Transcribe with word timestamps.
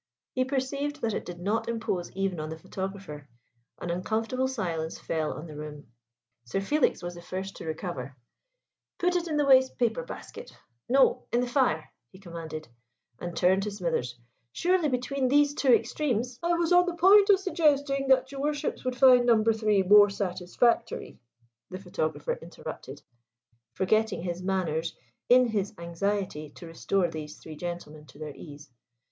He 0.33 0.45
perceived 0.45 1.01
that 1.03 1.13
it 1.13 1.25
did 1.27 1.37
not 1.39 1.69
impose 1.69 2.09
even 2.13 2.39
on 2.39 2.49
the 2.49 2.57
photographer. 2.57 3.29
An 3.79 3.91
uncomfortable 3.91 4.47
silence 4.47 4.97
fell 4.97 5.31
on 5.33 5.45
the 5.45 5.55
room. 5.55 5.91
Sir 6.43 6.59
Felix 6.59 7.03
was 7.03 7.13
the 7.13 7.21
first 7.21 7.55
to 7.57 7.65
recover. 7.67 8.15
"Put 8.97 9.15
it 9.15 9.27
in 9.27 9.37
the 9.37 9.45
waste 9.45 9.77
paper 9.77 10.01
basket: 10.01 10.57
no, 10.89 11.27
in 11.31 11.39
the 11.39 11.45
fire!" 11.47 11.91
he 12.11 12.17
commanded, 12.17 12.67
and 13.19 13.37
turned 13.37 13.61
to 13.61 13.69
Smithers. 13.69 14.15
"Surely 14.51 14.89
between 14.89 15.27
these 15.27 15.53
two 15.53 15.71
extremes" 15.71 16.39
"I 16.41 16.53
was 16.53 16.73
on 16.73 16.87
the 16.87 16.95
point 16.95 17.29
of 17.29 17.39
suggesting 17.39 18.07
that 18.07 18.31
your 18.31 18.41
Worships 18.41 18.83
would 18.83 18.95
find 18.97 19.27
No. 19.27 19.43
3 19.43 19.83
more 19.83 20.09
satisfactory," 20.09 21.19
the 21.69 21.77
photographer 21.77 22.33
interrupted, 22.41 23.03
forgetting 23.75 24.23
his 24.23 24.41
manners 24.41 24.95
in 25.29 25.45
his 25.45 25.75
anxiety 25.77 26.49
to 26.55 26.65
restore 26.65 27.07
these 27.11 27.37
three 27.37 27.55
gentlemen 27.55 28.07
to 28.07 28.17
their 28.17 28.35
ease. 28.35 28.71